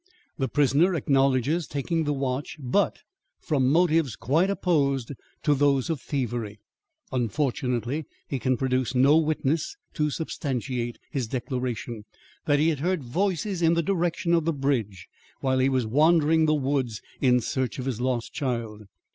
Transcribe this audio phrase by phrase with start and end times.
[0.39, 3.01] The prisoner acknowledges taking the watch but
[3.39, 5.11] from motives quite opposed
[5.43, 6.59] to those of thievery.
[7.11, 12.05] Unfortunately he can produce no witnesses to substantiate his declaration
[12.45, 15.07] that he had heard voices in the direction of the bridge
[15.41, 18.85] while he was wandering the woods in search of his lost child.